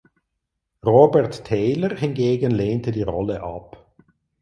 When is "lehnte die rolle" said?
2.49-3.43